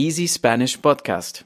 [0.00, 1.42] Easy Spanish Podcast.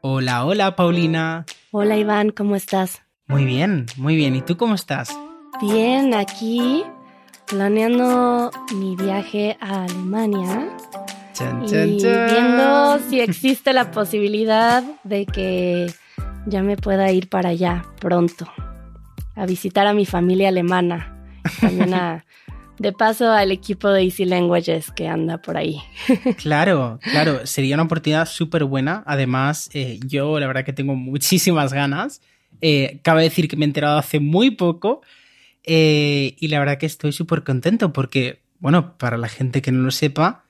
[0.00, 1.44] Hola, hola, Paulina.
[1.72, 3.02] Hola Iván, ¿cómo estás?
[3.26, 4.34] Muy bien, muy bien.
[4.34, 5.14] ¿Y tú cómo estás?
[5.60, 6.84] Bien, aquí
[7.48, 10.70] planeando mi viaje a Alemania
[11.34, 15.92] Chan, y chan, viendo si existe la posibilidad de que
[16.46, 18.50] ya me pueda ir para allá pronto
[19.36, 21.14] a visitar a mi familia alemana.
[21.60, 22.24] También a,
[22.78, 25.80] de paso al equipo de Easy Languages que anda por ahí.
[26.36, 29.02] Claro, claro, sería una oportunidad súper buena.
[29.06, 32.20] Además, eh, yo la verdad que tengo muchísimas ganas.
[32.60, 35.02] Eh, cabe decir que me he enterado hace muy poco
[35.64, 39.82] eh, y la verdad que estoy súper contento porque, bueno, para la gente que no
[39.82, 40.44] lo sepa,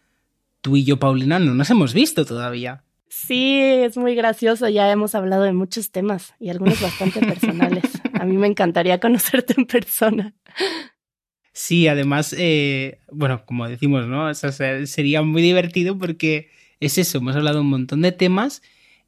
[0.61, 2.83] tú y yo, Paulina, no nos hemos visto todavía.
[3.09, 4.69] Sí, es muy gracioso.
[4.69, 7.85] Ya hemos hablado de muchos temas y algunos bastante personales.
[8.21, 10.35] A mí me encantaría conocerte en persona.
[11.57, 14.27] Sí, además, eh, bueno, como decimos, ¿no?
[14.27, 18.61] O sea, se- sería muy divertido porque es eso, hemos hablado un montón de temas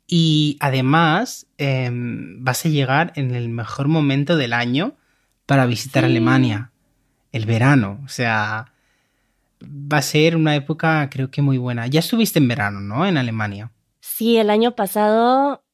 [0.07, 4.95] y además em, vas a llegar en el mejor momento del año
[5.45, 6.11] para visitar Sí.
[6.11, 6.71] Alemania,
[7.33, 8.73] el verano, o sea,
[9.63, 11.89] va a ser una época creo que muy buena.
[11.89, 13.05] Ya estuviste en verano, ¿no?
[13.07, 13.73] En Alemania.
[14.01, 15.65] Sí, el año pasado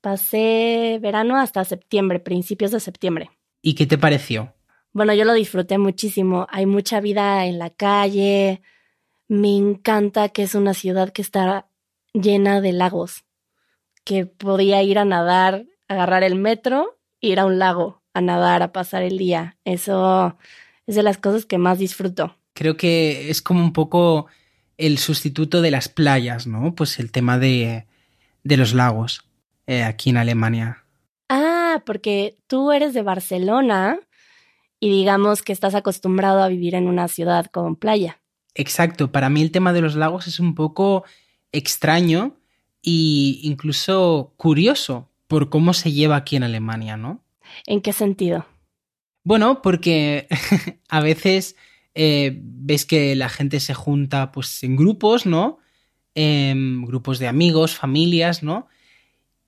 [0.00, 3.30] pasé verano hasta septiembre, principios de septiembre.
[3.60, 4.54] ¿Y qué te pareció?
[4.92, 6.46] Bueno, yo lo disfruté muchísimo.
[6.50, 8.62] Hay mucha vida en la calle.
[9.28, 11.66] Me encanta que es una ciudad que está
[12.12, 13.24] llena de lagos.
[14.04, 18.72] Que podía ir a nadar, agarrar el metro, ir a un lago a nadar, a
[18.72, 19.56] pasar el día.
[19.64, 20.36] Eso
[20.86, 22.36] es de las cosas que más disfruto.
[22.52, 24.26] Creo que es como un poco
[24.76, 26.74] el sustituto de las playas, ¿no?
[26.74, 27.86] Pues el tema de,
[28.42, 29.24] de los lagos
[29.66, 30.84] eh, aquí en Alemania.
[31.28, 33.98] Ah, porque tú eres de Barcelona
[34.82, 38.20] y digamos que estás acostumbrado a vivir en una ciudad con playa.
[38.56, 41.04] Exacto, para mí el tema de los lagos es un poco
[41.52, 42.36] extraño
[42.82, 47.22] e incluso curioso por cómo se lleva aquí en Alemania, ¿no?
[47.64, 48.44] ¿En qué sentido?
[49.22, 50.26] Bueno, porque
[50.88, 51.54] a veces
[51.94, 55.58] eh, ves que la gente se junta pues en grupos, ¿no?
[56.16, 58.66] Em, grupos de amigos, familias, ¿no?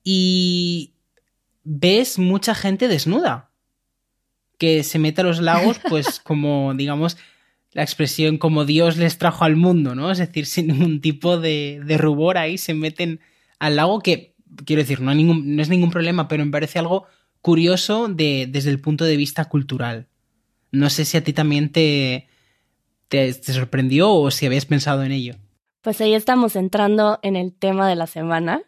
[0.01, 0.93] Y
[1.65, 3.51] ves mucha gente desnuda
[4.57, 7.17] que se mete a los lagos, pues como, digamos,
[7.71, 10.11] la expresión como Dios les trajo al mundo, ¿no?
[10.11, 13.19] Es decir, sin ningún tipo de, de rubor ahí se meten
[13.59, 14.35] al lago que,
[14.65, 17.05] quiero decir, no, hay ningún, no es ningún problema, pero me parece algo
[17.41, 20.07] curioso de, desde el punto de vista cultural.
[20.71, 22.27] No sé si a ti también te,
[23.07, 25.35] te, te sorprendió o si habías pensado en ello.
[25.81, 28.63] Pues ahí estamos entrando en el tema de la semana.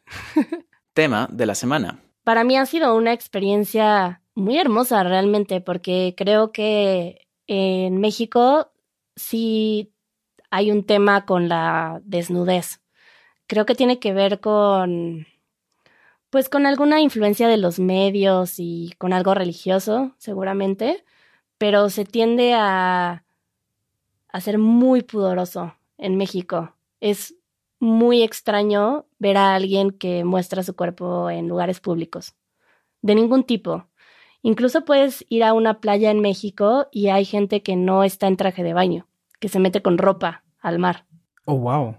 [0.94, 2.00] Tema de la semana.
[2.24, 8.72] Para mí ha sido una experiencia muy hermosa realmente porque creo que en México
[9.16, 9.92] sí
[10.52, 12.80] hay un tema con la desnudez.
[13.48, 15.26] Creo que tiene que ver con
[16.30, 21.04] pues con alguna influencia de los medios y con algo religioso, seguramente,
[21.58, 23.24] pero se tiende a,
[24.28, 26.76] a ser muy pudoroso en México.
[27.00, 27.36] Es
[27.80, 32.36] muy extraño ver a alguien que muestra su cuerpo en lugares públicos,
[33.02, 33.88] de ningún tipo.
[34.48, 38.38] Incluso puedes ir a una playa en México y hay gente que no está en
[38.38, 39.06] traje de baño,
[39.42, 41.06] que se mete con ropa al mar.
[41.46, 41.98] Oh, wow.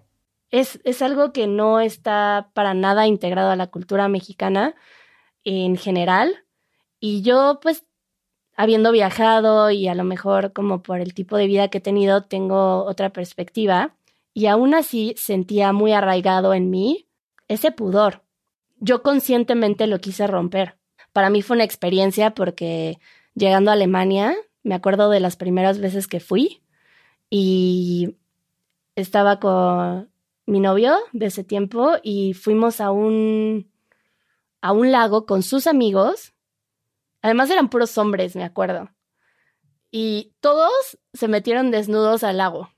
[0.51, 4.75] Es, es algo que no está para nada integrado a la cultura mexicana
[5.45, 6.47] en general.
[6.99, 7.85] Y yo, pues,
[8.57, 12.23] habiendo viajado y a lo mejor como por el tipo de vida que he tenido,
[12.23, 13.95] tengo otra perspectiva.
[14.33, 17.09] Y aún así sentía muy arraigado en mí
[17.47, 18.23] ese pudor.
[18.79, 20.78] Yo conscientemente lo quise romper.
[21.19, 23.01] Para mí fue una experiencia porque
[23.35, 26.63] llegando a Alemania, me acuerdo de las primeras veces que fui
[27.29, 28.15] y
[28.95, 30.13] estaba con
[30.47, 33.69] mi novio de ese tiempo y fuimos a un
[34.61, 36.35] a un lago con sus amigos.
[37.21, 38.89] Además eran puros hombres, me acuerdo.
[39.91, 42.71] Y todos se metieron desnudos al lago.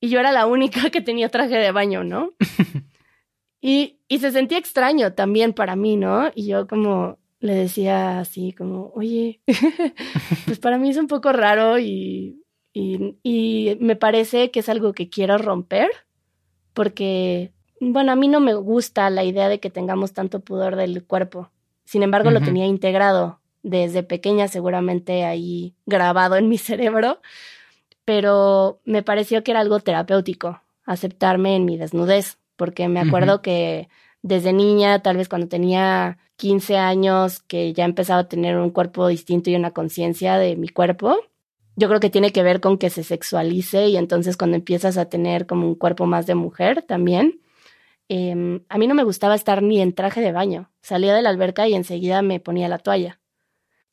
[0.00, 2.30] Y yo era la única que tenía traje de baño, ¿no?
[3.60, 6.32] y, y se sentía extraño también para mí, ¿no?
[6.34, 9.42] Y yo como le decía así como, oye,
[10.46, 12.42] pues para mí es un poco raro y,
[12.72, 15.90] y, y me parece que es algo que quiero romper
[16.72, 21.04] porque, bueno, a mí no me gusta la idea de que tengamos tanto pudor del
[21.04, 21.50] cuerpo.
[21.84, 27.20] Sin embargo, lo tenía integrado desde pequeña, seguramente ahí grabado en mi cerebro,
[28.06, 33.90] pero me pareció que era algo terapéutico aceptarme en mi desnudez, porque me acuerdo que
[34.22, 39.06] desde niña, tal vez cuando tenía 15 años, que ya empezaba a tener un cuerpo
[39.08, 41.16] distinto y una conciencia de mi cuerpo,
[41.76, 45.08] yo creo que tiene que ver con que se sexualice y entonces cuando empiezas a
[45.08, 47.40] tener como un cuerpo más de mujer también.
[48.08, 50.70] Em, a mí no me gustaba estar ni en traje de baño.
[50.82, 53.20] Salía de la alberca y enseguida me ponía la toalla.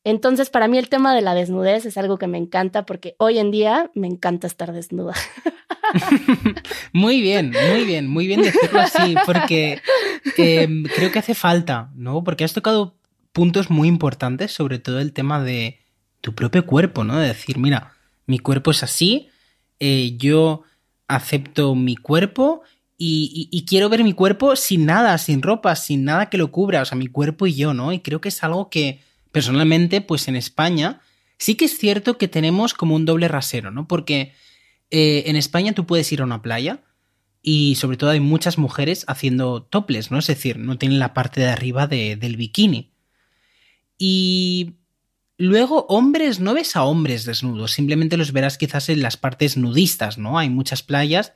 [0.03, 3.37] Entonces, para mí el tema de la desnudez es algo que me encanta porque hoy
[3.37, 5.13] en día me encanta estar desnuda.
[6.93, 9.81] muy bien, muy bien, muy bien decirlo así, porque
[10.37, 12.23] em, creo que hace falta, ¿no?
[12.23, 12.95] Porque has tocado
[13.31, 15.79] puntos muy importantes, sobre todo el tema de
[16.21, 17.17] tu propio cuerpo, ¿no?
[17.17, 17.93] De decir, mira,
[18.25, 19.29] mi cuerpo es así,
[19.79, 20.63] eh, yo
[21.07, 22.61] acepto mi cuerpo
[22.97, 26.83] y, y, quiero ver mi cuerpo sin nada, sin ropa, sin nada que lo cubra,
[26.83, 27.91] o sea, mi cuerpo y yo, ¿no?
[27.91, 29.01] Y creo que es algo que
[29.31, 31.01] personalmente, pues en España,
[31.37, 33.87] sí que es cierto que tenemos como un doble rasero, ¿no?
[33.87, 34.33] Porque
[34.91, 36.83] eh, en España tú puedes ir a una playa
[37.41, 40.19] y sobre todo hay muchas mujeres haciendo toples, ¿no?
[40.19, 42.91] Es decir, no tienen la parte de arriba del bikini.
[43.97, 44.73] Y
[45.37, 50.17] luego hombres, no ves a hombres desnudos, simplemente los verás quizás en las partes nudistas,
[50.17, 50.37] ¿no?
[50.37, 51.33] Hay muchas playas,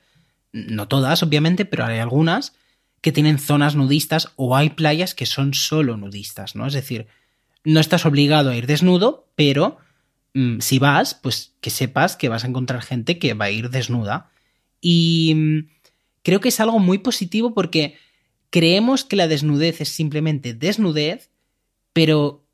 [0.51, 2.53] no todas obviamente, pero hay algunas
[3.01, 6.67] que tienen zonas nudistas o hay playas que son solo nudistas, ¿no?
[6.67, 7.07] Es decir,
[7.63, 9.79] no estás obligado a ir desnudo, pero
[10.59, 14.29] si vas, pues que sepas que vas a encontrar gente que va a ir desnuda.
[14.81, 15.69] Y mm,
[16.23, 17.95] creo que es algo muy positivo porque
[18.49, 21.29] creemos que la desnudez es simplemente desnudez,
[21.93, 22.45] pero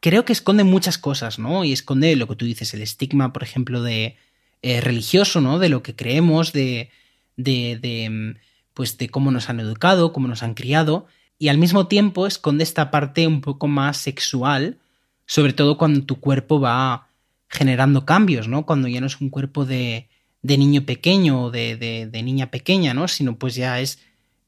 [0.00, 1.64] creo que esconde muchas cosas, ¿no?
[1.64, 4.16] Y esconde lo que tú dices, el estigma, por ejemplo, de
[4.62, 5.58] eh, religioso, ¿no?
[5.58, 6.90] De lo que creemos, de,
[7.36, 8.38] de, de, mm,
[8.74, 11.06] pues de cómo nos han educado, cómo nos han criado
[11.40, 14.76] y al mismo tiempo esconde esta parte un poco más sexual,
[15.24, 17.08] sobre todo cuando tu cuerpo va
[17.50, 18.64] generando cambios, ¿no?
[18.64, 20.08] Cuando ya no es un cuerpo de,
[20.40, 23.08] de niño pequeño o de, de, niña pequeña, ¿no?
[23.08, 23.98] Sino pues ya es...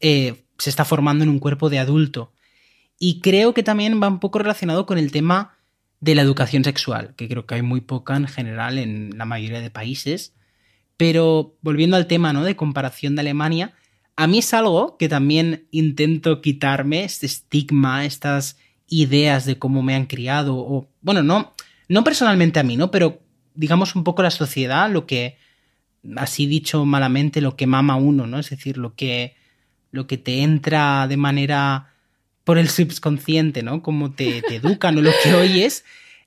[0.00, 2.32] Eh, se está formando en un cuerpo de adulto.
[2.99, 5.58] Y creo que también va un poco relacionado con el tema
[6.00, 9.60] de la educación sexual, que creo que hay muy poca en general en la mayoría
[9.60, 10.34] de países.
[10.96, 12.44] Pero volviendo al tema, ¿no?
[12.44, 13.75] De comparación de Alemania,
[14.14, 18.56] a mí es algo que también intento quitarme, este estigma, estas
[18.87, 21.54] ideas de cómo me han criado, o bueno, no,
[21.88, 22.90] no personalmente a mí, ¿no?
[22.90, 23.23] Pero
[23.55, 25.37] digamos un poco la sociedad, lo que,
[26.17, 28.38] así dicho malamente, lo que mama uno, ¿no?
[28.38, 29.37] Es decir, lo que,
[29.90, 31.94] lo que te entra de manera
[32.44, 33.82] por el subconsciente, ¿no?
[33.82, 35.84] Como te, te educan o lo que oyes.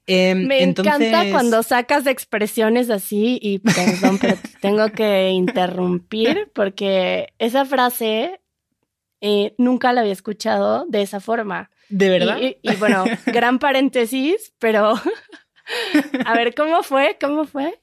[0.08, 7.66] Em, Me encanta cuando sacas expresiones así y perdón, pero tengo que interrumpir porque esa
[7.66, 8.40] frase
[9.22, 11.72] eh, nunca la había escuchado de esa forma.
[11.90, 12.38] ¿De verdad?
[12.40, 14.94] Y, bueno, gran paréntesis, pero
[16.26, 17.18] a ver, ¿cómo fue?
[17.20, 17.80] ¿Cómo fue?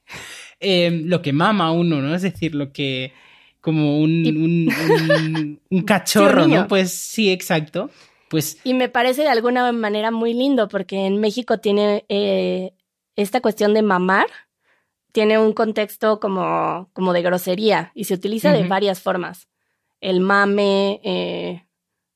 [0.59, 2.15] Em, lo que mama uno, ¿no?
[2.15, 3.13] Es decir, lo que
[3.59, 4.69] como un,
[5.69, 6.67] un, cachorro, ¿no?
[6.67, 7.89] Pues sí, exacto.
[8.29, 12.73] Pues y me parece de alguna manera muy lindo porque en México tiene eh,
[13.15, 14.25] esta cuestión de mamar,
[15.11, 19.47] tiene un contexto como, como de grosería y se utiliza de varias formas.
[20.01, 21.63] El mame, eh,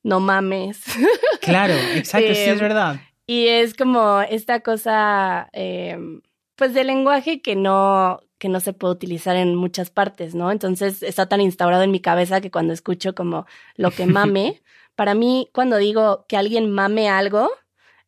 [0.04, 0.82] no mames.
[1.42, 3.00] Claro, exacto, sí es em, verdad.
[3.28, 6.22] Y es como esta cosa, em,
[6.56, 10.50] pues de lenguaje que no, que no se puede utilizar en muchas partes, ¿no?
[10.52, 13.46] Entonces está tan instaurado en mi cabeza que cuando escucho como
[13.76, 14.62] lo que mame,
[14.96, 17.50] para mí, cuando digo que alguien mame algo,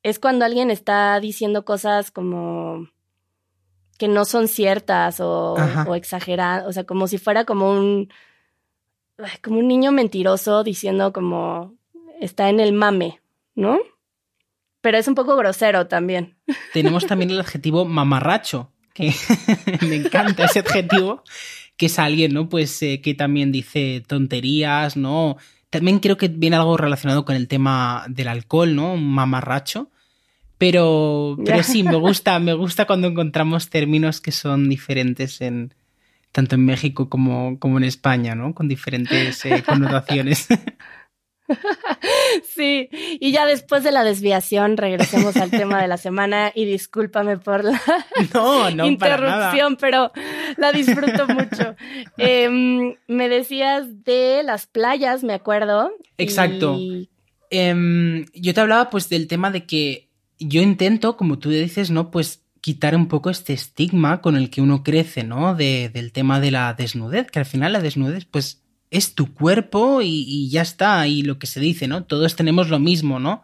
[0.04, 2.88] es cuando alguien está diciendo cosas como
[3.98, 5.56] que no son ciertas o,
[5.86, 8.10] o exageradas, o sea, como si fuera como un,
[9.44, 11.74] como un niño mentiroso diciendo como
[12.22, 13.20] está en el mame,
[13.56, 13.80] ¿no?
[14.82, 16.36] Pero es un poco grosero también.
[16.74, 19.14] Tenemos también el adjetivo mamarracho, que
[19.88, 21.24] me encanta ese adjetivo,
[21.78, 22.50] que es alguien, ¿no?
[22.50, 25.38] Pues eh, que también dice tonterías, ¿no?
[25.70, 28.94] También creo que viene algo relacionado con el tema del alcohol, ¿no?
[28.94, 29.92] Un mamarracho.
[30.58, 35.74] Pero, pero sí, me gusta, me gusta cuando encontramos términos que son diferentes en
[36.32, 38.54] tanto en México como, como en España, ¿no?
[38.54, 40.48] Con diferentes eh, connotaciones.
[42.56, 47.38] Sí, y ya después de la desviación regresemos al tema de la semana y discúlpame
[47.38, 47.82] por la
[48.86, 50.12] interrupción, pero
[50.58, 51.76] la disfruto mucho.
[52.18, 55.92] Em, me decías de las playas, me acuerdo.
[56.18, 56.78] Exacto.
[57.50, 62.12] Em, yo te hablaba pues del tema de que yo intento, como tú dices, ¿no?
[62.12, 65.56] Pues quitar un poco este estigma con el que uno crece, ¿no?
[65.56, 70.02] De, del tema de la desnudez, que al final la desnudez pues es tu cuerpo
[70.02, 72.04] y, ya está, y lo que se dice, ¿no?
[72.04, 73.44] Todos tenemos lo mismo, ¿no?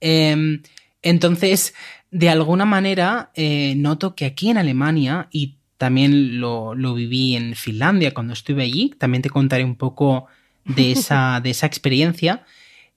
[0.00, 0.62] Em,
[1.02, 1.74] entonces,
[2.10, 8.12] de alguna manera, eh, noto que aquí en Alemania, y también lo, viví en Finlandia
[8.12, 10.26] cuando estuve allí, también te contaré un poco
[10.64, 12.44] de esa, de esa experiencia,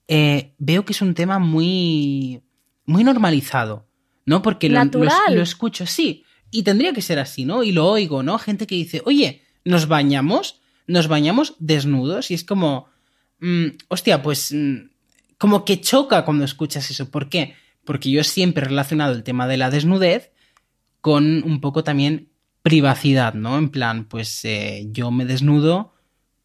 [0.08, 2.42] eh, veo que es un tema muy,
[2.84, 3.86] muy normalizado,
[4.26, 4.42] ¿no?
[4.42, 7.62] Porque lo, lo, escucho, sí, Y tendría que ser así, ¿no?
[7.62, 8.38] Y lo oigo, ¿no?
[8.38, 10.59] Gente que dice, oye, ¿nos bañamos?
[10.90, 12.32] ¿Nos bañamos desnudos?
[12.32, 12.88] Y es como,
[13.38, 14.88] mm, hostia, pues mm,
[15.38, 17.10] como que choca cuando escuchas eso.
[17.10, 17.54] ¿Por qué?
[17.84, 20.32] Porque yo siempre he relacionado el tema de la desnudez
[21.00, 22.30] con un poco también
[22.62, 23.56] privacidad, ¿no?
[23.56, 25.94] En plan, pues eh, yo me desnudo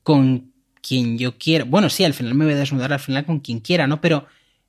[0.04, 1.66] con quien yo quiera.
[1.66, 4.00] Bueno, sí, al final me voy a desnudar al final con quien quiera, ¿no?
[4.00, 4.28] Pero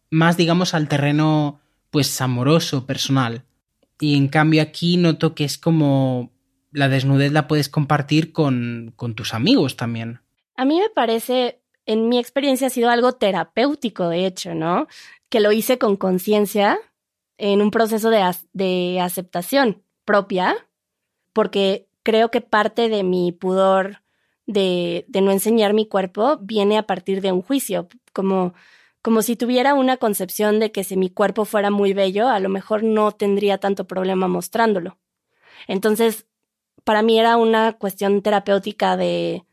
[0.09, 3.45] más, digamos, al terreno, pues, amoroso, personal.
[4.01, 6.33] Y en cambio aquí noto que es como
[6.71, 10.21] la desnudez la puedes compartir con, con tus amigos también.
[10.57, 14.87] A mí me parece, en mi experiencia ha sido algo terapéutico, de hecho, ¿no?
[15.29, 16.79] Que lo hice con conciencia
[17.39, 20.57] en un proceso de, de aceptación propia,
[21.33, 24.03] porque creo que parte de mi pudor
[24.47, 28.55] de, de, no enseñar mi cuerpo viene a partir de un juicio, como,
[29.03, 32.49] como si tuviera una concepción de que si mi cuerpo fuera muy bello, a lo
[32.49, 34.99] mejor no tendría tanto problema mostrándolo.
[35.67, 36.27] Entonces,
[36.87, 39.45] para mí era una cuestión terapéutica de,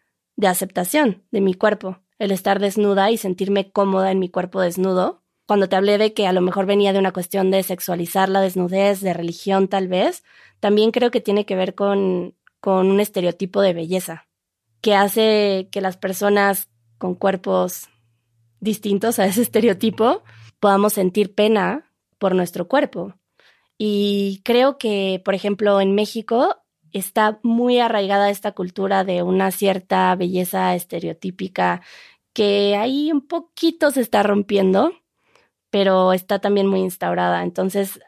[0.44, 5.24] aceptación de mi cuerpo, el estar desnuda y sentirme cómoda en mi cuerpo desnudo.
[5.48, 8.40] Cuando te hablé de que a lo mejor venía de una cuestión de sexualizar la
[8.40, 10.24] desnudez, de religión tal vez,
[10.60, 14.28] también creo que tiene que ver con, con un estereotipo de belleza
[14.82, 17.90] que hace que las personas con cuerpos
[18.60, 20.22] distintos a ese estereotipo
[20.60, 23.16] podamos sentir pena por nuestro cuerpo.
[23.76, 26.63] Y creo que, por ejemplo, en México
[26.94, 31.82] está muy arraigada esta cultura de una cierta belleza estereotípica
[32.34, 34.92] que ahí un poquito se está rompiendo,
[35.70, 37.44] pero está también muy instaurada.
[37.44, 38.00] Entonces,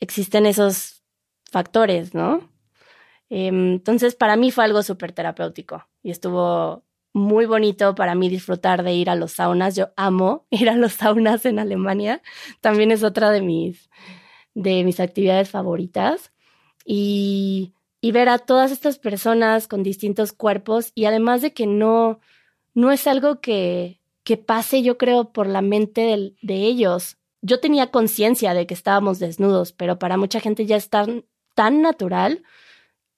[0.00, 1.02] existen esos
[1.50, 2.48] factores, ¿no?
[3.30, 8.82] Em, entonces, para mí fue algo súper terapéutico y estuvo muy bonito para mí disfrutar
[8.82, 9.76] de ir a los saunas.
[9.76, 12.22] Yo amo ir a los saunas en Alemania.
[12.60, 13.90] También es otra de mis,
[14.54, 16.32] de mis actividades favoritas.
[16.84, 22.20] Y, y ver a todas estas personas con distintos cuerpos y además de que no,
[22.74, 27.16] no es algo que, que pase, yo creo, por la mente de, de ellos.
[27.40, 31.24] Yo tenía conciencia de que estábamos desnudos, pero para mucha gente ya es tan,
[31.54, 32.42] tan natural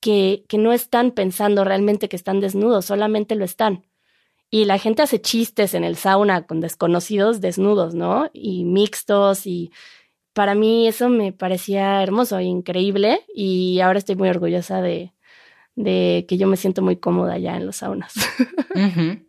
[0.00, 3.86] que, que no están pensando realmente que están desnudos, solamente lo están.
[4.50, 8.30] Y la gente hace chistes en el sauna con desconocidos desnudos, ¿no?
[8.32, 9.70] Y mixtos y
[10.32, 15.12] para mí eso me parecía hermoso e increíble y ahora estoy muy orgullosa de,
[15.76, 18.14] de que yo me siento muy cómoda ya en los saunas.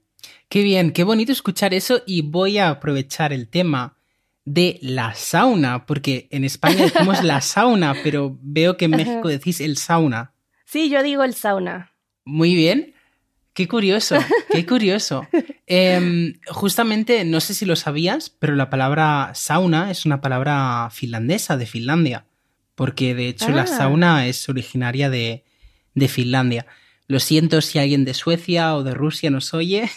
[0.49, 3.95] Qué bien, qué bonito escuchar eso y voy a aprovechar el tema
[4.43, 9.61] de la sauna, porque en España decimos la sauna, pero veo que en México decís
[9.61, 10.33] el sauna.
[10.65, 11.93] Sí, yo digo el sauna.
[12.25, 12.90] Muy bien.
[13.53, 14.17] Qué curioso,
[14.51, 15.27] qué curioso.
[15.73, 21.55] Em, justamente, no sé si lo sabías, pero la palabra sauna es una palabra finlandesa,
[21.55, 22.25] de Finlandia,
[22.75, 23.67] porque de hecho la ah.
[23.67, 25.45] sauna es originaria de,
[25.95, 26.65] de, Finlandia.
[27.07, 29.89] Lo siento si alguien de Suecia o de Rusia nos oye,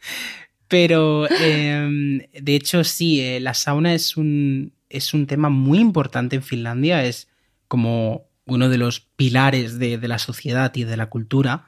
[0.68, 6.36] pero em, de hecho sí, eh, la sauna es un, es un tema muy importante
[6.36, 7.28] en Finlandia, es
[7.68, 11.66] como uno de los pilares de, la sociedad y de la cultura.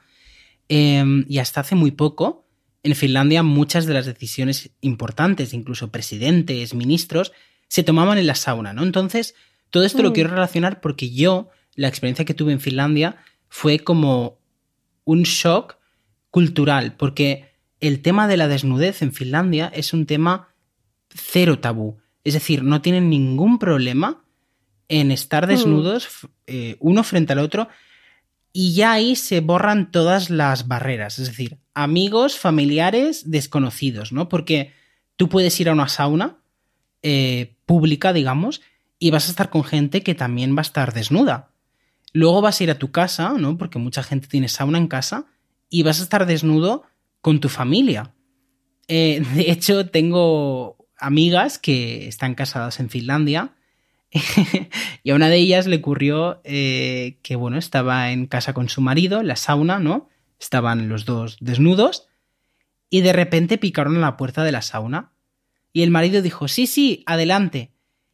[0.67, 2.45] Em, y hasta hace muy poco,
[2.83, 7.33] en Finlandia muchas de las decisiones importantes, incluso presidentes, ministros,
[7.67, 8.83] se tomaban en la sauna, ¿no?
[8.83, 9.35] Entonces,
[9.69, 10.13] todo esto lo mm.
[10.13, 13.17] quiero relacionar porque yo, la experiencia que tuve en Finlandia
[13.49, 14.39] fue como
[15.03, 15.77] un shock
[16.31, 20.49] cultural, porque el tema de la desnudez en Finlandia es un tema
[21.09, 21.97] cero tabú.
[22.23, 24.23] Es decir, no tienen ningún problema
[24.87, 25.49] en estar mm.
[25.49, 26.07] desnudos
[26.47, 27.67] eh, uno frente al otro
[28.57, 34.29] y ya ahí se borran todas las barreras, es decir, amigos, familiares, desconocidos, ¿no?
[34.29, 34.71] Porque
[35.17, 36.37] tú puedes ir a una sauna
[37.01, 38.61] eh, pública, digamos,
[38.97, 41.51] y vas a estar con gente que también va a estar desnuda.
[42.13, 43.57] Luego vas a ir a tu casa, ¿no?
[43.57, 45.25] Porque mucha gente tiene sauna en casa,
[45.69, 46.83] y vas a estar desnudo
[47.19, 48.13] con tu familia.
[48.87, 53.54] Eh, de hecho, tengo amigas que están casadas en Finlandia
[55.03, 58.81] y a una de ellas le ocurrió eh, que, bueno, estaba en casa con su
[58.81, 60.09] marido, en la sauna, ¿no?
[60.39, 62.07] Estaban los dos desnudos
[62.89, 65.11] y de repente picaron a la puerta de la sauna.
[65.73, 67.73] Y el marido dijo, sí, sí, adelante.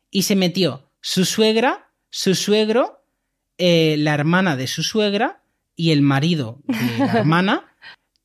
[0.10, 3.03] Y se metió su suegra, su suegro,
[3.58, 5.43] eh, la hermana de su suegra
[5.75, 7.75] y el marido de la hermana,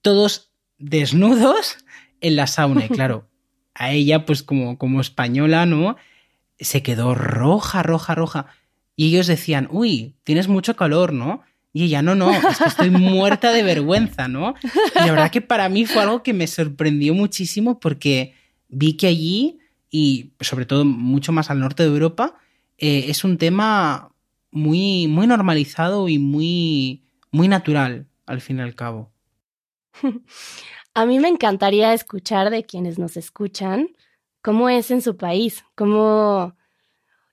[0.00, 1.76] todos desnudos
[2.20, 2.86] en la sauna.
[2.86, 3.28] Y claro,
[3.74, 5.96] a ella, pues como, como española, ¿no?
[6.58, 8.46] Se quedó roja, roja, roja.
[8.94, 11.42] Y ellos decían, uy, tienes mucho calor, ¿no?
[11.72, 14.54] Y ella, no, no, es que estoy muerta de vergüenza, ¿no?
[14.62, 18.34] Y la verdad que para mí fue algo que me sorprendió muchísimo porque
[18.68, 19.58] vi que allí,
[19.90, 22.38] y sobre todo mucho más al norte de Europa,
[22.78, 24.10] eh, es un tema
[24.50, 29.12] muy, muy normalizado y muy, muy natural, al fin y al cabo.
[30.94, 33.90] A mí me encantaría escuchar de quienes nos escuchan
[34.46, 36.54] cómo es en su país, cómo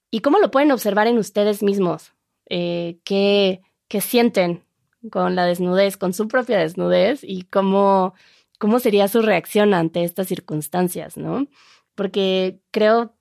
[0.10, 2.12] y cómo lo pueden observar en ustedes mismos,
[2.50, 4.64] eh, qué, qué sienten
[5.12, 8.16] con la desnudez, con su propia desnudez y cómo,
[8.58, 11.46] cómo sería su reacción ante estas circunstancias, ¿no?
[11.94, 13.14] Porque creo,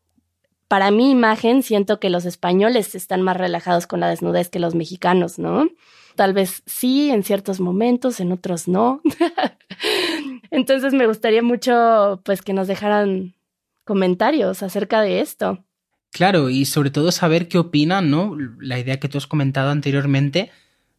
[0.69, 4.75] para mi imagen, siento que los españoles están más relajados con la desnudez que los
[4.75, 5.69] mexicanos, ¿no?
[6.17, 9.03] Tal vez sí, en ciertos momentos, en otros no.
[10.51, 13.35] Entonces me gustaría mucho, pues, que nos dejaran
[13.85, 15.65] comentarios acerca de esto.
[16.11, 18.37] Claro, y sobre todo saber qué opinan, ¿no?
[18.61, 20.51] La idea que tú has comentado anteriormente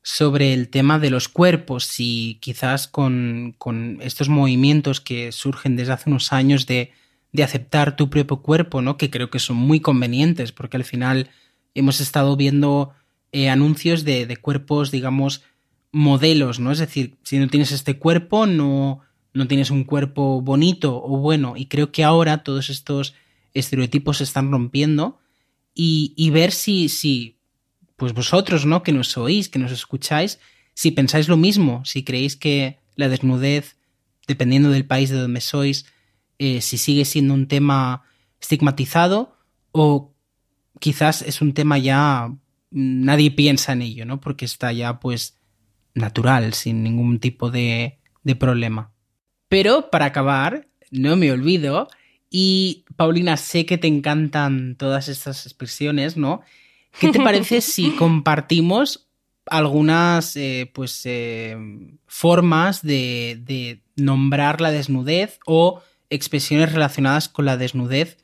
[0.02, 5.94] sobre el tema de los cuerpos, si quizás con, con estos movimientos que surgen desde
[5.94, 6.92] hace unos años de,
[7.32, 8.98] de aceptar tu propio cuerpo, ¿no?
[8.98, 11.30] Que creo que son muy convenientes, porque al final
[11.74, 12.94] hemos estado viendo
[13.32, 15.44] eh, anuncios de, de, cuerpos, digamos,
[15.92, 16.72] modelos, ¿no?
[16.72, 19.02] Es decir, si no tienes este cuerpo, no,
[19.34, 21.54] no tienes un cuerpo bonito o bueno.
[21.56, 23.16] Y creo que ahora todos estos
[23.54, 25.20] estereotipos se están rompiendo
[25.74, 27.40] y, y ver si, si,
[27.96, 28.84] pues vosotros, ¿no?
[28.84, 30.40] Que nos oís, que nos escucháis,
[30.74, 33.78] si pensáis lo mismo, si creéis que la desnudez,
[34.28, 35.86] dependiendo del país de donde sois,
[36.40, 38.04] eh, si sigue siendo un tema
[38.42, 39.38] estigmatizado
[39.72, 40.14] o
[40.80, 42.36] quizás es un tema ya
[42.72, 44.20] nadie piensa en ello, ¿no?
[44.20, 45.40] Porque está ya pues
[45.94, 48.92] natural, sin ningún tipo de, de problema.
[49.54, 51.88] Pero para acabar, no me olvido
[52.28, 56.42] y Paulina, sé que te encantan todas estas expresiones, ¿no?
[57.00, 59.08] ¿Qué te parece si compartimos
[59.46, 61.56] algunas eh, pues eh,
[62.08, 68.18] formas de, de, nombrar la desnudez o expresiones relacionadas con la desnudez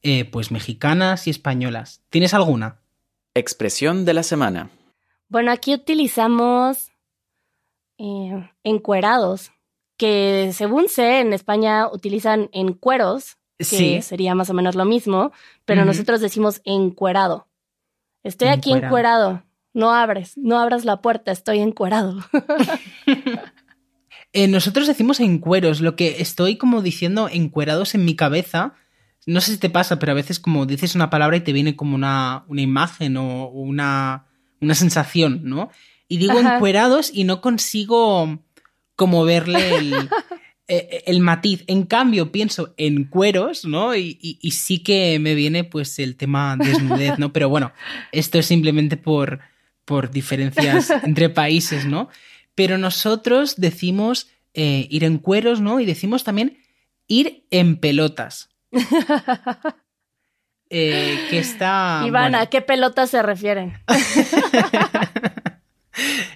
[0.00, 2.00] eh, pues mexicanas y españolas?
[2.08, 2.78] ¿Tienes alguna?
[3.34, 4.70] Expresión de la semana.
[5.28, 6.90] Bueno, aquí utilizamos
[8.64, 9.52] encuerados,
[10.00, 14.00] que según sé en España utilizan encueros que sí.
[14.00, 15.30] sería más o menos lo mismo,
[15.66, 15.88] pero uh -huh.
[15.88, 17.48] nosotros decimos encuerado.
[18.24, 19.42] Estoy aquí encuerado.
[19.74, 22.18] No abres, no abras la puerta, estoy encuerado.
[24.32, 28.72] eh, nosotros decimos encueros, lo que estoy como diciendo encuerados en mi cabeza.
[29.26, 31.76] No sé si te pasa, pero a veces como dices una palabra y te viene
[31.76, 34.24] como una, una imagen o una,
[34.62, 35.68] una sensación, ¿no?
[36.08, 36.54] Y digo Ajá.
[36.54, 38.40] encuerados y no consigo
[39.00, 39.94] como verle el,
[40.72, 41.64] Eh, el matiz.
[41.66, 43.96] En cambio, pienso en cueros, ¿no?
[43.96, 47.32] Y, y, y, sí que me viene pues el tema desnudez, ¿no?
[47.32, 47.72] Pero bueno,
[48.12, 49.40] esto es simplemente por,
[49.84, 52.08] por diferencias entre países, ¿no?
[52.54, 55.80] Pero nosotros decimos eh, ir en cueros, ¿no?
[55.80, 56.58] Y decimos también
[57.08, 58.50] ir en pelotas.
[60.70, 62.06] eh, que está...
[62.08, 62.38] Bueno.
[62.38, 63.72] ¿a qué pelotas se refieren?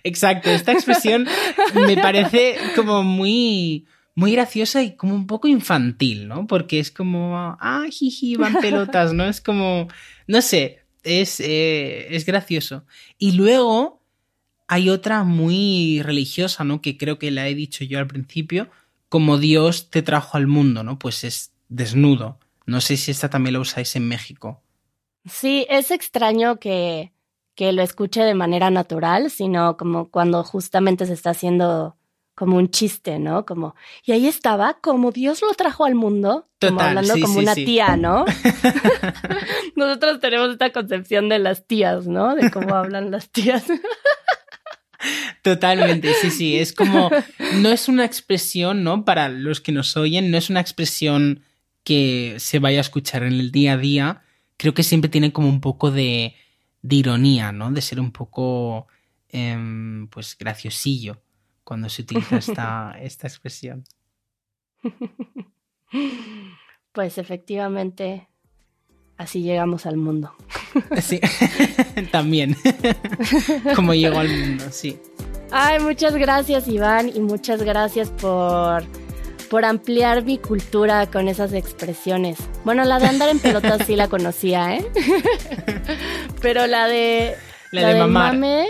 [0.05, 1.27] Exacto, esta expresión
[1.75, 6.47] me parece como muy muy graciosa y como un poco infantil, ¿no?
[6.47, 9.25] Porque es como, ah, jiji, van pelotas, ¿no?
[9.25, 9.89] Es como,
[10.27, 12.85] no sé, es, eh, es gracioso.
[13.19, 14.01] Y luego
[14.69, 16.81] hay otra muy religiosa, ¿no?
[16.81, 18.71] Que creo que la he dicho yo al principio,
[19.09, 20.99] como Dios te trajo al mundo, ¿no?
[20.99, 22.39] Pues es desnudo.
[22.67, 24.63] No sé si esta también la usáis en México.
[25.27, 27.13] Sí, es extraño que,
[27.55, 31.97] que lo escuche de manera natural, sino como cuando justamente se está haciendo
[32.35, 33.47] como un chiste, ¿no?
[33.47, 37.35] Como, y ahí estaba, como Dios lo trajo al mundo, Total, como hablando sí, como
[37.35, 37.65] sí, una sí.
[37.65, 38.25] tía, ¿no?
[39.77, 42.35] Nosotros tenemos esta concepción de las tías, ¿no?
[42.35, 43.65] De cómo hablan las tías.
[45.43, 46.57] Totalmente, sí, sí.
[46.57, 47.11] Es como,
[47.59, 49.05] no es una expresión, ¿no?
[49.05, 51.43] Para los que nos oyen, no es una expresión
[51.85, 54.23] que se vaya a escuchar en el día a día.
[54.57, 56.35] Creo que siempre tiene como un poco de,
[56.85, 57.73] de ironía, ¿no?
[57.73, 58.87] De ser un poco,
[59.31, 61.23] eh, pues, graciosillo
[61.65, 63.85] cuando se utiliza esta, esta expresión.
[66.93, 68.29] Pues efectivamente,
[69.17, 70.35] así llegamos al mundo.
[71.01, 71.21] Sí,
[72.11, 72.57] también.
[73.77, 75.01] Como llegó al mundo, sí.
[75.53, 78.83] Ay, muchas gracias Iván y muchas gracias por,
[79.55, 82.39] por ampliar mi cultura con esas expresiones.
[82.65, 84.85] Bueno, la de andar en pelotas sí la conocía, ¿eh?
[86.43, 87.37] Pero la de...
[87.71, 88.33] La, la de, de mamar.
[88.33, 88.67] Mame,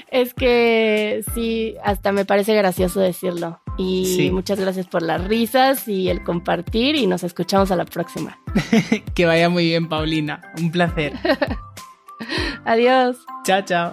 [0.10, 3.60] es que sí, hasta me parece gracioso decirlo.
[3.76, 4.30] Y sí.
[4.30, 8.38] muchas gracias por las risas y el compartir y nos escuchamos a la próxima.
[9.14, 10.40] que vaya muy bien, Paulina.
[10.58, 11.12] Un placer.
[12.64, 13.18] Adiós.
[13.44, 13.92] Chao, chao.